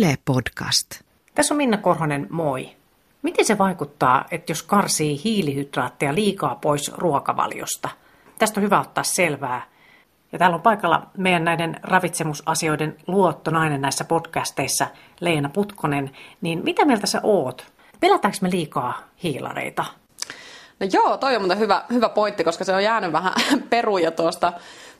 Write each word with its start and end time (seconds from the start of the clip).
Yle 0.00 0.18
Podcast. 0.24 0.86
Tässä 1.34 1.54
on 1.54 1.56
Minna 1.56 1.76
Korhonen, 1.76 2.26
moi. 2.30 2.70
Miten 3.22 3.44
se 3.44 3.58
vaikuttaa, 3.58 4.24
että 4.30 4.50
jos 4.50 4.62
karsii 4.62 5.20
hiilihydraatteja 5.24 6.14
liikaa 6.14 6.54
pois 6.54 6.92
ruokavaliosta? 6.96 7.88
Tästä 8.38 8.60
on 8.60 8.64
hyvä 8.64 8.80
ottaa 8.80 9.04
selvää. 9.04 9.62
Ja 10.32 10.38
täällä 10.38 10.54
on 10.54 10.62
paikalla 10.62 11.06
meidän 11.16 11.44
näiden 11.44 11.76
ravitsemusasioiden 11.82 12.96
luottonainen 13.06 13.80
näissä 13.80 14.04
podcasteissa, 14.04 14.86
Leena 15.20 15.48
Putkonen. 15.48 16.10
Niin 16.40 16.64
mitä 16.64 16.84
mieltä 16.84 17.06
sä 17.06 17.20
oot? 17.22 17.66
Pelätäänkö 18.00 18.38
me 18.40 18.50
liikaa 18.50 19.02
hiilareita? 19.22 19.84
No 20.80 20.86
joo, 20.92 21.16
toi 21.16 21.36
on 21.36 21.58
hyvä, 21.58 21.84
hyvä 21.90 22.08
pointti, 22.08 22.44
koska 22.44 22.64
se 22.64 22.74
on 22.74 22.84
jäänyt 22.84 23.12
vähän 23.12 23.32
peruja 23.70 24.10
tuosta 24.10 24.52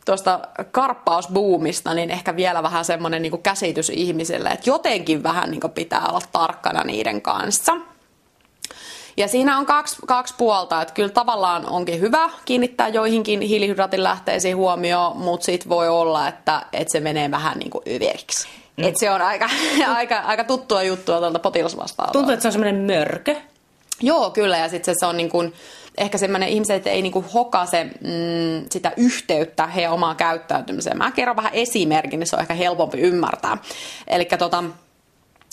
tuosta 0.04 0.40
karppausbuumista, 0.70 1.94
niin 1.94 2.10
ehkä 2.10 2.36
vielä 2.36 2.62
vähän 2.62 2.84
semmoinen 2.84 3.22
niin 3.22 3.42
käsitys 3.42 3.90
ihmiselle, 3.90 4.48
että 4.48 4.70
jotenkin 4.70 5.22
vähän 5.22 5.50
niin 5.50 5.60
pitää 5.74 6.06
olla 6.08 6.20
tarkkana 6.32 6.84
niiden 6.84 7.22
kanssa. 7.22 7.76
Ja 9.16 9.28
siinä 9.28 9.58
on 9.58 9.66
kaksi, 9.66 9.96
kaksi 10.06 10.34
puolta, 10.38 10.82
että 10.82 10.94
kyllä 10.94 11.08
tavallaan 11.08 11.66
onkin 11.66 12.00
hyvä 12.00 12.30
kiinnittää 12.44 12.88
joihinkin 12.88 13.40
hiilihydraatin 13.40 14.02
lähteisiin 14.02 14.56
huomioon, 14.56 15.16
mutta 15.16 15.44
sitten 15.44 15.68
voi 15.68 15.88
olla, 15.88 16.28
että, 16.28 16.62
että 16.72 16.92
se 16.92 17.00
menee 17.00 17.30
vähän 17.30 17.58
niin 17.58 17.70
kuin 17.70 17.82
yveriksi. 17.86 18.48
Mm. 18.76 18.84
Et 18.84 18.96
se 18.96 19.10
on 19.10 19.22
aika, 19.22 19.48
aika, 19.96 20.18
aika 20.18 20.44
tuttua 20.44 20.82
juttua 20.82 21.18
tuolta 21.18 21.38
potilasvastaanotolla. 21.38 22.12
Tuntuu, 22.12 22.32
että 22.32 22.42
se 22.42 22.48
on 22.48 22.52
semmoinen 22.52 22.86
mörkö. 22.86 23.36
Joo, 24.00 24.30
kyllä, 24.30 24.58
ja 24.58 24.68
sitten 24.68 24.94
se, 24.94 24.98
se 24.98 25.06
on 25.06 25.16
niin 25.16 25.30
kuin, 25.30 25.54
ehkä 25.98 26.18
semmoinen 26.18 26.48
ihmiset 26.48 26.86
ei 26.86 27.02
niinku 27.02 27.24
hokase 27.34 27.84
mm, 27.84 28.66
sitä 28.70 28.92
yhteyttä 28.96 29.66
heidän 29.66 29.92
omaan 29.92 30.16
käyttäytymiseen. 30.16 30.98
Mä 30.98 31.10
kerron 31.10 31.36
vähän 31.36 31.54
esimerkin, 31.54 32.20
niin 32.20 32.26
se 32.26 32.36
on 32.36 32.42
ehkä 32.42 32.54
helpompi 32.54 32.98
ymmärtää. 32.98 33.58
Eli 34.06 34.24
tota, 34.24 34.64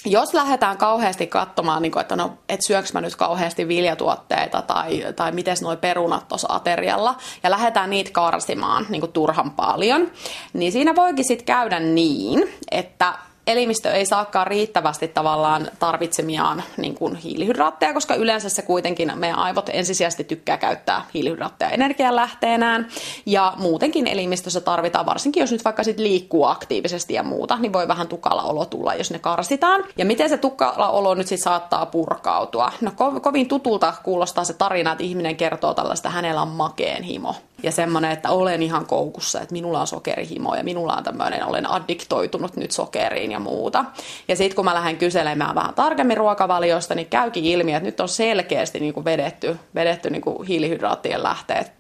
jos 0.06 0.34
lähdetään 0.34 0.78
kauheasti 0.78 1.28
katsomaan, 1.28 1.82
niin 1.82 1.92
kuin, 1.92 2.02
että 2.02 2.16
no, 2.16 2.38
et 2.50 2.60
syöks 2.68 2.94
mä 2.94 3.02
nyt 3.02 3.16
kauheasti 3.16 3.68
viljatuotteita 3.68 4.62
tai, 4.62 5.06
tai 5.16 5.32
miten 5.32 5.58
noi 5.62 5.78
perunat 5.78 6.28
tuossa 6.28 6.48
aterialla, 6.54 7.16
ja 7.44 7.52
lähdetään 7.52 7.90
niitä 7.90 8.12
karsimaan 8.12 8.86
niin 8.90 9.00
kuin 9.00 9.12
turhan 9.12 9.52
paljon, 9.52 10.12
niin 10.54 10.72
siinä 10.72 10.96
voikin 10.96 11.26
sitten 11.26 11.46
käydä 11.46 11.80
niin, 11.80 12.54
että 12.72 13.14
elimistö 13.48 13.92
ei 13.92 14.06
saakaan 14.06 14.48
riittävästi 14.48 15.08
tavallaan 15.08 15.68
tarvitsemiaan 15.80 16.64
niin 16.78 16.96
kuin 16.96 17.16
hiilihydraatteja, 17.16 17.94
koska 17.94 18.16
yleensä 18.16 18.50
se 18.50 18.62
kuitenkin 18.62 19.12
meidän 19.16 19.40
aivot 19.40 19.70
ensisijaisesti 19.74 20.24
tykkää 20.24 20.58
käyttää 20.58 21.06
hiilihydraatteja 21.14 21.72
energianlähteenään. 21.72 22.88
Ja 23.26 23.54
muutenkin 23.58 24.08
elimistössä 24.08 24.62
tarvitaan, 24.62 25.06
varsinkin 25.06 25.42
jos 25.42 25.52
nyt 25.52 25.66
vaikka 25.66 25.84
sit 25.84 26.00
liikkuu 26.00 26.46
aktiivisesti 26.46 27.14
ja 27.14 27.24
muuta, 27.24 27.58
niin 27.60 27.74
voi 27.74 27.88
vähän 27.88 28.08
tukala 28.08 28.44
olo 28.44 28.66
tulla, 28.66 28.94
jos 28.94 29.12
ne 29.12 29.20
karsitaan. 29.20 29.84
Ja 29.98 30.06
miten 30.06 30.30
se 30.30 30.38
tukala 30.38 30.90
olo 30.90 31.16
nyt 31.16 31.28
sitten 31.28 31.44
saattaa 31.44 31.86
purkautua? 31.86 32.72
No 32.82 32.92
ko- 32.92 33.20
kovin 33.20 33.48
tutulta 33.48 33.94
kuulostaa 34.04 34.44
se 34.44 34.54
tarina, 34.54 34.92
että 34.92 35.04
ihminen 35.04 35.36
kertoo 35.36 35.74
tällaista, 35.74 36.10
hänellä 36.10 36.42
on 36.42 36.48
makeen 36.48 37.04
himo. 37.04 37.36
Ja 37.64 37.72
semmoinen, 37.72 38.12
että 38.12 38.30
olen 38.30 38.62
ihan 38.62 38.86
koukussa, 38.86 39.42
että 39.42 39.54
minulla 39.54 39.82
on 39.82 39.88
sokerihimo 39.88 40.56
ja 40.56 40.64
minulla 40.64 40.94
on 40.94 41.04
tämmöinen, 41.04 41.46
olen 41.46 41.70
addiktoitunut 41.70 42.56
nyt 42.56 42.72
sokeriin 42.72 43.32
ja 43.32 43.40
muuta. 43.40 43.86
Ja 44.28 44.36
sitten 44.36 44.56
kun 44.56 44.66
mä 44.66 44.74
lähden 44.74 44.98
kyselemään 44.98 45.56
vähän 45.56 45.74
tarkemmin 45.74 46.18
ruokavaliosta, 46.18 46.96
niin 46.96 47.08
käykin 47.08 47.46
ilmi, 47.46 47.74
että 47.74 47.86
nyt 47.86 48.00
on 48.00 48.10
selkeästi 48.10 48.80
niin 48.80 48.94
kuin 48.94 49.06
vedetty, 49.06 49.58
vedetty 49.76 50.10
niin 50.10 50.22
kuin 50.22 50.48
hiilihydraattien 50.48 51.24
lähteet 51.24 51.72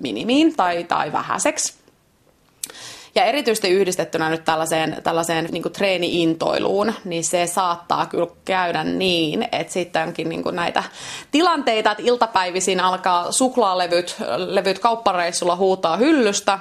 minimiin 0.00 0.56
tai, 0.56 0.84
tai 0.84 1.12
vähäiseksi. 1.12 1.83
Ja 3.14 3.24
erityisesti 3.24 3.68
yhdistettynä 3.68 4.30
nyt 4.30 4.44
tällaiseen, 4.44 4.96
tällaiseen 5.02 5.48
niin 5.50 5.72
treeni-intoiluun, 5.72 6.92
niin 7.04 7.24
se 7.24 7.46
saattaa 7.46 8.06
kyllä 8.06 8.26
käydä 8.44 8.84
niin, 8.84 9.48
että 9.52 9.72
sittenkin 9.72 10.28
niin 10.28 10.42
näitä 10.52 10.82
tilanteita, 11.30 11.90
että 11.90 12.02
iltapäivisin 12.06 12.80
alkaa 12.80 13.32
suklaalevyt 13.32 14.16
levyt 14.36 14.78
kauppareissulla 14.78 15.56
huutaa 15.56 15.96
hyllystä, 15.96 16.58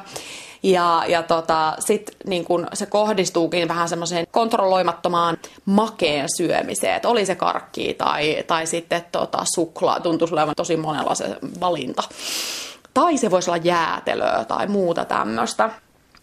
ja, 0.63 1.03
ja 1.07 1.23
tota, 1.23 1.75
sitten 1.79 2.15
niin 2.27 2.45
kun 2.45 2.67
se 2.73 2.85
kohdistuukin 2.85 3.67
vähän 3.67 3.89
semmoiseen 3.89 4.27
kontrolloimattomaan 4.31 5.37
makeen 5.65 6.27
syömiseen, 6.37 6.95
että 6.95 7.09
oli 7.09 7.25
se 7.25 7.35
karkki 7.35 7.93
tai, 7.93 8.43
tai 8.47 8.67
sitten 8.67 9.05
tota, 9.11 9.45
suklaa, 9.55 9.99
tuntuisi 9.99 10.33
olevan 10.33 10.55
tosi 10.55 10.77
monella 10.77 11.15
se 11.15 11.37
valinta. 11.59 12.03
Tai 12.93 13.17
se 13.17 13.31
voisi 13.31 13.49
olla 13.49 13.61
jäätelöä 13.63 14.45
tai 14.47 14.67
muuta 14.67 15.05
tämmöistä. 15.05 15.69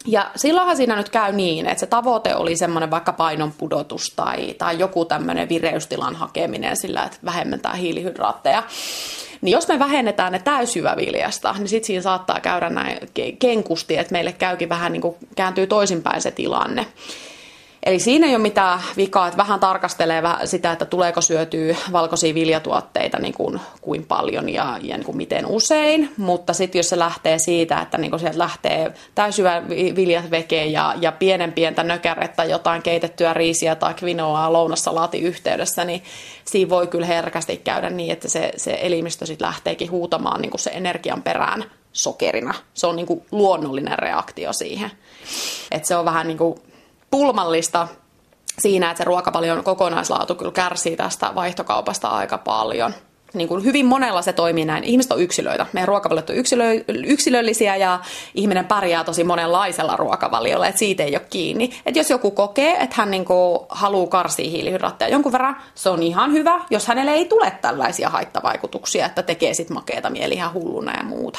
Ja 0.07 0.31
silloinhan 0.37 0.77
siinä 0.77 0.97
nyt 0.97 1.09
käy 1.09 1.33
niin, 1.33 1.67
että 1.67 1.81
se 1.81 1.87
tavoite 1.87 2.35
oli 2.35 2.57
semmoinen 2.57 2.91
vaikka 2.91 3.13
painon 3.13 3.53
pudotus 3.59 4.13
tai, 4.17 4.55
tai 4.59 4.79
joku 4.79 5.05
tämmöinen 5.05 5.49
vireystilan 5.49 6.17
hakeminen 6.17 6.77
sillä, 6.77 7.05
että 7.05 7.19
vähemmentää 7.25 7.75
hiilihydraatteja. 7.75 8.63
Niin 9.41 9.53
jos 9.53 9.69
me 9.69 9.79
vähennetään 9.79 10.33
ne 10.33 10.39
täysjyväviljasta, 10.39 11.55
niin 11.59 11.69
sitten 11.69 11.87
siinä 11.87 12.03
saattaa 12.03 12.41
käydä 12.41 12.71
näin 12.71 12.99
kenkusti, 13.39 13.97
että 13.97 14.13
meille 14.13 14.33
käykin 14.33 14.69
vähän 14.69 14.93
niin 14.93 15.03
kuin 15.03 15.17
kääntyy 15.37 15.67
toisinpäin 15.67 16.23
se 16.23 16.31
tilanne. 16.31 16.87
Eli 17.87 17.99
siinä 17.99 18.27
ei 18.27 18.35
ole 18.35 18.43
mitään 18.43 18.81
vikaa, 18.97 19.27
että 19.27 19.37
vähän 19.37 19.61
tarkastelee 19.61 20.23
sitä, 20.45 20.73
että 20.73 20.85
tuleeko 20.85 21.21
syötyä 21.21 21.77
valkoisia 21.93 22.35
viljatuotteita 22.35 23.19
niin 23.19 23.35
kuin, 23.35 23.61
kuin 23.81 24.07
paljon 24.07 24.49
ja, 24.49 24.79
ja 24.83 24.97
niin 24.97 25.05
kuin 25.05 25.17
miten 25.17 25.47
usein. 25.47 26.13
Mutta 26.17 26.53
sitten 26.53 26.79
jos 26.79 26.89
se 26.89 26.99
lähtee 26.99 27.39
siitä, 27.39 27.81
että 27.81 27.99
niin 27.99 28.11
kuin 28.11 28.21
sieltä 28.21 28.39
lähtee 28.39 28.93
täysyvä 29.15 29.63
viljat 29.69 30.31
veke 30.31 30.65
ja, 30.65 30.95
ja 31.01 31.13
pienen 31.13 31.53
pientä 31.53 31.83
nökärettä, 31.83 32.45
jotain 32.45 32.83
keitettyä 32.83 33.35
riisiä 33.35 33.75
tai 33.75 33.95
kvinoaa 33.95 34.53
lounassalaati 34.53 35.19
yhteydessä, 35.19 35.85
niin 35.85 36.03
siinä 36.45 36.71
voi 36.71 36.87
kyllä 36.87 37.07
herkästi 37.07 37.57
käydä 37.57 37.91
niin, 37.91 38.13
että 38.13 38.29
se, 38.29 38.53
se 38.57 38.79
elimistö 38.81 39.27
sitten 39.27 39.47
lähteekin 39.47 39.91
huutamaan 39.91 40.41
niin 40.41 40.51
kuin 40.51 40.61
se 40.61 40.71
energian 40.71 41.23
perään 41.23 41.65
sokerina. 41.93 42.55
Se 42.75 42.87
on 42.87 42.97
niin 42.97 43.07
kuin 43.07 43.23
luonnollinen 43.31 43.99
reaktio 43.99 44.53
siihen. 44.53 44.91
Et 45.71 45.85
se 45.85 45.97
on 45.97 46.05
vähän 46.05 46.27
niin 46.27 46.39
kuin 46.39 46.61
pulmallista 47.11 47.89
siinä, 48.59 48.91
että 48.91 48.99
se 48.99 49.05
ruokapalion 49.05 49.65
kokonaislaatu 49.65 50.35
kyllä 50.35 50.53
kärsii 50.53 50.97
tästä 50.97 51.35
vaihtokaupasta 51.35 52.09
aika 52.09 52.39
paljon. 52.39 52.95
Niin 53.35 53.49
kuin 53.49 53.65
hyvin 53.65 53.87
monella 53.87 54.23
se 54.23 54.33
toimii 54.33 54.65
näin. 54.65 54.85
Ihmiset 54.85 55.13
on 55.13 55.23
yksilöitä. 55.23 55.67
Meidän 55.73 55.89
ruokavaliot 55.89 56.31
on 56.31 56.37
yksilö, 56.37 56.65
yksilöllisiä 56.89 57.77
ja 57.77 58.01
ihminen 58.35 58.65
pärjää 58.65 59.05
tosi 59.05 59.25
monenlaisella 59.25 59.97
ruokavaliolla, 59.97 60.67
että 60.67 60.79
siitä 60.79 61.03
ei 61.03 61.17
ole 61.17 61.27
kiinni. 61.31 61.71
Että 61.87 62.01
jos 62.01 62.11
joku 62.11 62.31
kokee, 62.31 62.77
että 62.77 62.97
hän 62.99 63.11
niin 63.11 63.25
haluaa 63.69 64.07
karsia 64.07 64.51
hiilihydraatteja 64.51 65.11
jonkun 65.11 65.33
verran, 65.33 65.57
se 65.75 65.91
on 65.91 66.03
ihan 66.03 66.33
hyvä, 66.33 66.61
jos 66.71 66.87
hänelle 66.87 67.13
ei 67.13 67.25
tule 67.25 67.53
tällaisia 67.61 68.09
haittavaikutuksia, 68.09 69.07
että 69.07 69.23
tekee 69.23 69.55
sitten 69.55 69.75
makeeta 69.75 70.11
mieli 70.11 70.35
ihan 70.35 70.53
hulluna 70.53 70.93
ja 70.97 71.05
muuta 71.05 71.39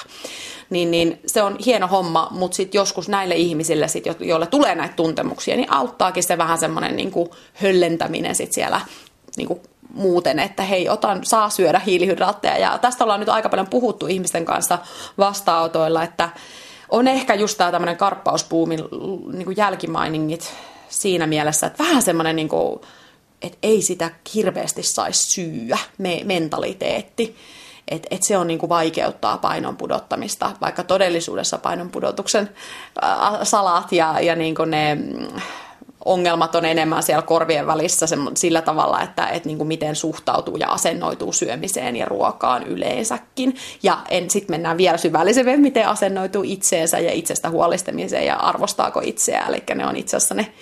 niin, 0.72 0.92
niin 0.92 1.20
se 1.26 1.44
on 1.44 1.56
hieno 1.66 1.88
homma, 1.88 2.28
mutta 2.32 2.56
sitten 2.56 2.80
joskus 2.80 3.10
näille 3.10 3.36
ihmisille, 3.36 3.88
sit, 3.88 4.04
joille 4.20 4.48
tulee 4.48 4.76
näitä 4.76 4.96
tuntemuksia, 4.96 5.56
niin 5.56 5.72
auttaakin 5.72 6.24
se 6.24 6.38
vähän 6.38 6.58
semmoinen 6.58 6.96
niin 6.96 7.12
höllentäminen 7.54 8.36
sit 8.36 8.54
siellä 8.54 8.82
niin 9.38 9.48
kuin 9.48 9.62
muuten, 9.94 10.40
että 10.40 10.64
hei, 10.64 10.90
otan, 10.90 11.20
saa 11.24 11.50
syödä 11.50 11.80
hiilihydraatteja. 11.80 12.58
Ja 12.58 12.78
tästä 12.78 13.04
ollaan 13.04 13.20
nyt 13.20 13.30
aika 13.30 13.50
paljon 13.50 13.68
puhuttu 13.68 14.08
ihmisten 14.08 14.46
kanssa 14.46 14.80
vastaanotoilla, 15.18 16.04
että 16.04 16.30
on 16.90 17.08
ehkä 17.08 17.34
just 17.34 17.58
tämä 17.58 17.72
tämmöinen 17.72 17.98
karppauspuumin 17.98 18.80
niin 19.34 19.46
kuin 19.46 19.58
jälkimainingit 19.58 20.54
siinä 20.90 21.28
mielessä, 21.28 21.68
että 21.68 21.84
vähän 21.84 22.02
semmoinen 22.02 22.36
niin 22.36 22.50
kuin, 22.50 22.82
että 23.42 23.58
ei 23.64 23.82
sitä 23.82 24.12
hirveästi 24.36 24.84
saisi 24.84 25.32
syyä, 25.32 25.78
me, 25.98 26.22
mentaliteetti 26.24 27.36
että 27.88 28.08
et 28.12 28.24
se 28.24 28.38
on 28.38 28.48
niinku 28.48 28.70
vaikeuttaa 28.70 29.38
painon 29.38 29.78
pudottamista, 29.78 30.52
vaikka 30.62 30.84
todellisuudessa 30.84 31.58
painon 31.58 31.90
pudotuksen 31.90 32.50
salat 33.44 33.92
ja, 33.92 34.20
ja 34.20 34.36
niinku 34.36 34.66
ne 34.66 34.96
mm, 34.96 35.42
ongelmat 36.06 36.56
on 36.56 36.66
enemmän 36.66 37.04
siellä 37.04 37.22
korvien 37.22 37.68
välissä 37.68 38.06
sillä 38.36 38.62
tavalla, 38.62 39.02
että 39.02 39.28
et 39.28 39.46
niinku 39.46 39.66
miten 39.66 39.96
suhtautuu 39.96 40.58
ja 40.58 40.68
asennoituu 40.68 41.34
syömiseen 41.34 41.96
ja 41.96 42.06
ruokaan 42.06 42.64
yleensäkin. 42.64 43.56
Ja 43.84 43.98
sitten 44.28 44.54
mennään 44.54 44.78
vielä 44.78 44.98
syvällisemmin, 44.98 45.62
miten 45.62 45.88
asennoituu 45.88 46.44
itseensä 46.46 47.00
ja 47.00 47.12
itsestä 47.12 47.50
huolistamiseen 47.50 48.26
ja 48.26 48.36
arvostaako 48.36 49.02
itseään. 49.04 49.50
Eli 49.50 49.64
ne 49.76 49.88
on 49.88 49.96
itse 49.96 50.18
asiassa 50.18 50.36
ne 50.36 50.54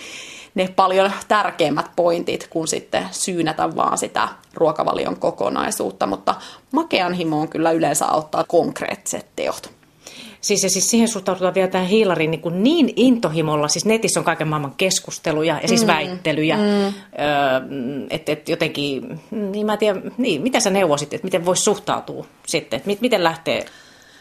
ne 0.55 0.69
paljon 0.75 1.11
tärkeimmät 1.27 1.91
pointit 1.95 2.47
kuin 2.49 2.67
sitten 2.67 3.05
syynätä 3.11 3.75
vaan 3.75 3.97
sitä 3.97 4.27
ruokavalion 4.53 5.19
kokonaisuutta, 5.19 6.07
mutta 6.07 6.35
makean 6.71 7.13
himoon 7.13 7.49
kyllä 7.49 7.71
yleensä 7.71 8.05
auttaa 8.05 8.43
konkreettiset 8.47 9.25
teot. 9.35 9.78
Siis, 10.41 10.63
ja 10.63 10.69
siis 10.69 10.89
siihen 10.89 11.07
suhtaudutaan 11.07 11.55
vielä 11.55 11.67
tähän 11.67 11.87
hiilariin 11.87 12.31
niin, 12.31 12.63
niin 12.63 12.93
intohimolla, 12.95 13.67
siis 13.67 13.85
netissä 13.85 14.19
on 14.19 14.23
kaiken 14.23 14.47
maailman 14.47 14.73
keskusteluja 14.77 15.59
ja 15.61 15.67
siis 15.67 15.81
mm, 15.81 15.87
väittelyjä, 15.87 16.57
mm. 16.57 16.61
öö, 16.61 16.93
että 18.09 18.31
et 18.31 18.49
jotenkin, 18.49 19.19
niin 19.31 19.65
mä 19.65 19.77
tiedän, 19.77 20.11
niin, 20.17 20.41
mitä 20.41 20.59
sä 20.59 20.69
neuvosit, 20.69 21.13
että 21.13 21.25
miten 21.25 21.45
voisi 21.45 21.63
suhtautua 21.63 22.25
sitten, 22.47 22.77
että 22.77 23.01
miten 23.01 23.23
lähtee 23.23 23.65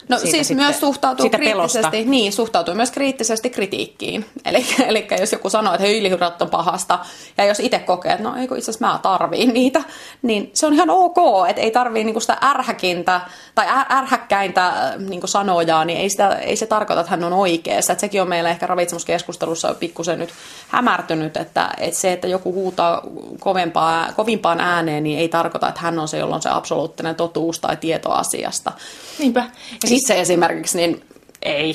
No 0.08 0.18
siitä 0.18 0.30
siis 0.30 0.48
sitten, 0.48 0.66
myös 0.66 0.80
suhtautuu 0.80 1.30
kriittisesti, 1.30 1.90
pelosta. 1.90 2.10
niin, 2.10 2.32
suhtautuu 2.32 2.74
myös 2.74 2.90
kriittisesti 2.90 3.50
kritiikkiin. 3.50 4.24
Eli, 4.44 4.66
eli 4.86 5.06
jos 5.20 5.32
joku 5.32 5.50
sanoo, 5.50 5.74
että 5.74 5.86
hiilihydrat 5.86 6.42
on 6.42 6.50
pahasta, 6.50 6.98
ja 7.38 7.44
jos 7.44 7.60
itse 7.60 7.78
kokee, 7.78 8.12
että 8.12 8.24
no 8.24 8.36
eikö 8.36 8.56
itse 8.56 8.70
asiassa 8.70 8.86
mä 8.86 8.98
tarviin 9.02 9.54
niitä, 9.54 9.82
niin 10.22 10.50
se 10.54 10.66
on 10.66 10.74
ihan 10.74 10.90
ok, 10.90 11.16
että 11.48 11.62
ei 11.62 11.70
tarvii 11.70 12.04
niinku 12.04 12.20
sitä 12.20 12.36
ärhäkintä 12.42 13.20
tai 13.54 13.66
ärhäkkäintä 13.90 14.66
äh, 14.66 14.98
niinku 14.98 15.26
sanojaa, 15.26 15.84
niin 15.84 15.98
ei, 15.98 16.10
sitä, 16.10 16.28
ei 16.28 16.56
se 16.56 16.66
tarkoita, 16.66 17.00
että 17.00 17.10
hän 17.10 17.24
on 17.24 17.32
oikeassa. 17.32 17.92
Et 17.92 18.00
sekin 18.00 18.22
on 18.22 18.28
meillä 18.28 18.50
ehkä 18.50 18.66
ravitsemuskeskustelussa 18.66 19.74
pikkusen 19.74 20.18
nyt 20.18 20.30
hämärtynyt, 20.68 21.36
että, 21.36 21.70
että 21.78 22.00
se, 22.00 22.12
että 22.12 22.28
joku 22.28 22.52
huutaa 22.52 23.02
kovempaa, 23.40 24.12
kovimpaan 24.16 24.60
ääneen, 24.60 25.02
niin 25.02 25.18
ei 25.18 25.28
tarkoita, 25.28 25.68
että 25.68 25.80
hän 25.80 25.98
on 25.98 26.08
se, 26.08 26.18
jolla 26.18 26.34
on 26.34 26.42
se 26.42 26.48
absoluuttinen 26.48 27.14
totuus 27.14 27.60
tai 27.60 27.76
tieto 27.76 28.10
asiasta. 28.10 28.72
Niinpä. 29.18 29.40
Ja 29.82 29.88
itse 29.98 30.20
esimerkiksi, 30.20 30.78
niin 30.78 31.04
ei, 31.42 31.74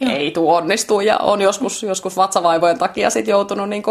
Joo. 0.00 0.12
ei 0.12 0.30
tuo 0.30 0.56
onnistu 0.56 1.00
ja 1.00 1.18
on 1.18 1.40
joskus, 1.40 1.82
joskus 1.82 2.16
vatsavaivojen 2.16 2.78
takia 2.78 3.10
sit 3.10 3.28
joutunut 3.28 3.68
niin 3.68 3.82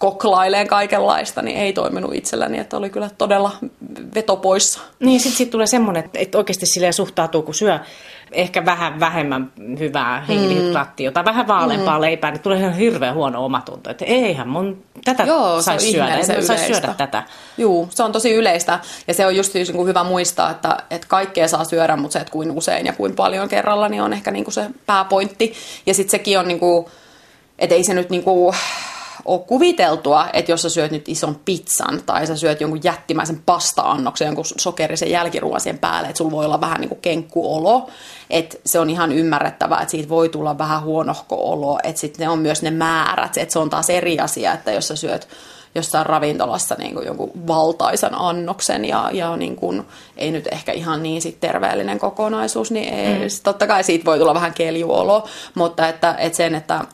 koklaileen 0.00 0.66
kaikenlaista, 0.66 1.42
niin 1.42 1.56
ei 1.56 1.72
toiminut 1.72 2.14
itselläni, 2.14 2.58
että 2.58 2.76
oli 2.76 2.90
kyllä 2.90 3.10
todella 3.18 3.50
veto 4.14 4.36
poissa. 4.36 4.80
Niin, 5.00 5.20
sitten 5.20 5.36
sit 5.36 5.50
tulee 5.50 5.66
semmoinen, 5.66 6.10
että 6.14 6.38
oikeasti 6.38 6.66
silleen 6.66 6.92
suhtautuu, 6.92 7.42
kun 7.42 7.54
syö 7.54 7.78
ehkä 8.32 8.64
vähän 8.64 9.00
vähemmän 9.00 9.52
hyvää 9.78 10.24
hiilihydraattia 10.28 11.12
tai 11.12 11.24
vähän 11.24 11.48
vaaleampaa 11.48 11.98
mm. 11.98 12.00
leipää, 12.00 12.30
niin 12.30 12.40
tulee 12.40 12.58
ihan 12.58 12.74
hirveän 12.74 13.14
huono 13.14 13.44
omatunto, 13.44 13.90
että 13.90 14.04
eihän 14.04 14.48
mun 14.48 14.84
tätä 15.04 15.22
Joo, 15.22 15.62
saisi 15.62 15.92
syödä, 15.92 16.16
en 16.16 16.44
saisi 16.44 16.66
syödä 16.66 16.94
tätä. 16.96 17.22
Joo, 17.58 17.88
se 17.90 18.02
on 18.02 18.12
tosi 18.12 18.34
yleistä 18.34 18.78
ja 19.08 19.14
se 19.14 19.26
on 19.26 19.36
just 19.36 19.52
siis 19.52 19.72
niin 19.72 19.86
hyvä 19.86 20.04
muistaa, 20.04 20.50
että, 20.50 20.76
että 20.90 21.06
kaikkea 21.08 21.48
saa 21.48 21.64
syödä, 21.64 21.96
mutta 21.96 22.12
se, 22.12 22.18
että 22.18 22.32
kuin 22.32 22.50
usein 22.50 22.86
ja 22.86 22.92
kuin 22.92 23.16
paljon 23.16 23.48
kerralla, 23.48 23.88
niin 23.88 24.02
on 24.02 24.12
ehkä 24.12 24.30
niin 24.30 24.44
kuin 24.44 24.54
se 24.54 24.66
pääpointti. 24.86 25.52
Ja 25.86 25.94
sitten 25.94 26.10
sekin 26.10 26.38
on, 26.38 26.48
niin 26.48 26.60
kuin, 26.60 26.86
että 27.58 27.74
ei 27.74 27.84
se 27.84 27.94
nyt 27.94 28.10
niin 28.10 28.22
kuin, 28.22 28.54
ole 29.24 29.40
kuviteltua, 29.40 30.26
että 30.32 30.52
jos 30.52 30.62
sä 30.62 30.68
syöt 30.68 30.90
nyt 30.90 31.08
ison 31.08 31.40
pizzan 31.44 32.02
tai 32.06 32.26
sä 32.26 32.36
syöt 32.36 32.60
jonkun 32.60 32.80
jättimäisen 32.84 33.42
pasta-annoksen, 33.46 34.26
jonkun 34.26 34.44
sokerisen 34.58 35.10
jälkiruoan 35.10 35.60
siihen 35.60 35.78
päälle, 35.78 36.08
että 36.08 36.18
sulla 36.18 36.30
voi 36.30 36.44
olla 36.44 36.60
vähän 36.60 36.80
niin 36.80 36.88
kuin 36.88 37.00
kenkkuolo, 37.00 37.90
että 38.30 38.56
se 38.66 38.78
on 38.80 38.90
ihan 38.90 39.12
ymmärrettävää, 39.12 39.80
että 39.80 39.90
siitä 39.90 40.08
voi 40.08 40.28
tulla 40.28 40.58
vähän 40.58 40.82
huonohko 40.82 41.52
olo, 41.52 41.78
että 41.82 42.00
sitten 42.00 42.24
ne 42.24 42.30
on 42.30 42.38
myös 42.38 42.62
ne 42.62 42.70
määrät, 42.70 43.36
että 43.36 43.52
se 43.52 43.58
on 43.58 43.70
taas 43.70 43.90
eri 43.90 44.18
asia, 44.18 44.52
että 44.52 44.72
jos 44.72 44.88
sä 44.88 44.96
syöt 44.96 45.28
jossain 45.74 46.06
ravintolassa 46.06 46.74
niin 46.78 46.94
kuin 46.94 47.06
jonkun 47.06 47.30
valtaisan 47.46 48.14
annoksen 48.14 48.84
ja, 48.84 49.10
ja 49.12 49.36
niin 49.36 49.56
kuin, 49.56 49.86
ei 50.16 50.30
nyt 50.30 50.46
ehkä 50.52 50.72
ihan 50.72 51.02
niin 51.02 51.22
sit 51.22 51.40
terveellinen 51.40 51.98
kokonaisuus, 51.98 52.70
niin 52.70 52.94
ei, 52.94 53.18
mm. 53.18 53.24
totta 53.42 53.66
kai 53.66 53.84
siitä 53.84 54.04
voi 54.04 54.18
tulla 54.18 54.34
vähän 54.34 54.54
keljuolo, 54.54 55.26
mutta 55.54 55.88
että, 55.88 56.14
että 56.18 56.36
sen, 56.36 56.54
että 56.54 56.84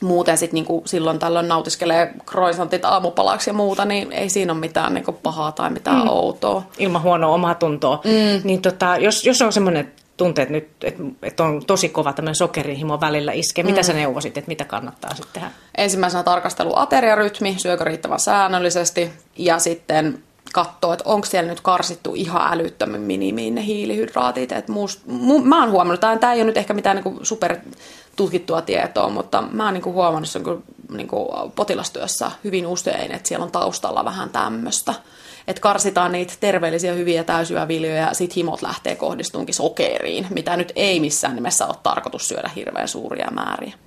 muuten 0.00 0.38
sit 0.38 0.52
niinku 0.52 0.82
silloin 0.86 1.18
tällöin 1.18 1.48
nautiskelee 1.48 2.14
croissantit 2.26 2.84
aamupalaksi 2.84 3.50
ja 3.50 3.54
muuta, 3.54 3.84
niin 3.84 4.12
ei 4.12 4.28
siinä 4.28 4.52
ole 4.52 4.60
mitään 4.60 4.94
niinku 4.94 5.12
pahaa 5.12 5.52
tai 5.52 5.70
mitään 5.70 6.02
mm. 6.02 6.08
outoa. 6.08 6.62
Ilman 6.78 7.02
huonoa 7.02 7.34
omaa 7.34 7.54
tuntoa. 7.54 8.00
Mm. 8.04 8.40
Niin 8.44 8.62
tota, 8.62 8.96
jos, 8.96 9.24
jos 9.24 9.42
on 9.42 9.52
semmoinen 9.52 9.92
tunteet 10.16 10.50
nyt, 10.50 10.68
että 10.84 11.02
et 11.22 11.40
on 11.40 11.64
tosi 11.66 11.88
kova 11.88 12.12
tämmöinen 12.12 12.34
sokerihimo 12.34 13.00
välillä 13.00 13.32
iskee. 13.32 13.64
Mitä 13.64 13.80
mm. 13.80 13.84
sä 13.84 13.92
neuvosit, 13.92 14.38
että 14.38 14.48
mitä 14.48 14.64
kannattaa 14.64 15.14
sitten 15.14 15.32
tehdä? 15.32 15.50
Ensimmäisenä 15.78 16.22
tarkastelu 16.22 16.72
ateriarytmi, 16.76 17.54
syökö 17.58 17.84
riittävän 17.84 18.20
säännöllisesti 18.20 19.10
ja 19.36 19.58
sitten 19.58 20.22
katsoa, 20.52 20.92
että 20.92 21.08
onko 21.08 21.26
siellä 21.26 21.50
nyt 21.50 21.60
karsittu 21.60 22.14
ihan 22.14 22.52
älyttömän 22.52 23.00
minimiin 23.00 23.54
ne 23.54 23.64
hiilihydraatit. 23.64 24.52
Et 24.52 24.68
muust, 24.68 25.00
mu, 25.06 25.38
mä 25.38 25.60
oon 25.60 25.70
huomannut, 25.70 26.00
tämä 26.00 26.32
ei 26.32 26.40
ole 26.40 26.46
nyt 26.46 26.56
ehkä 26.56 26.74
mitään 26.74 26.96
niinku 26.96 27.18
super 27.22 27.56
tutkittua 28.16 28.62
tietoa, 28.62 29.08
mutta 29.08 29.42
mä 29.42 29.64
oon 29.64 29.74
niinku 29.74 29.92
huomannut 29.92 30.28
sen 30.28 30.42
niinku 30.90 31.28
potilastyössä 31.54 32.30
hyvin 32.44 32.66
usein, 32.66 33.12
että 33.12 33.28
siellä 33.28 33.44
on 33.44 33.52
taustalla 33.52 34.04
vähän 34.04 34.30
tämmöistä. 34.30 34.94
Että 35.48 35.60
karsitaan 35.60 36.12
niitä 36.12 36.34
terveellisiä, 36.40 36.92
hyviä 36.92 37.24
täysyä 37.24 37.68
viljoja 37.68 38.02
ja 38.02 38.14
sit 38.14 38.36
himot 38.36 38.62
lähtee 38.62 38.96
kohdistuunkin 38.96 39.54
sokeriin, 39.54 40.26
mitä 40.30 40.56
nyt 40.56 40.72
ei 40.76 41.00
missään 41.00 41.34
nimessä 41.34 41.66
ole 41.66 41.74
tarkoitus 41.82 42.28
syödä 42.28 42.50
hirveän 42.56 42.88
suuria 42.88 43.30
määriä. 43.30 43.78